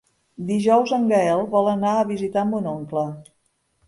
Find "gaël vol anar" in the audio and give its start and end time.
1.11-1.91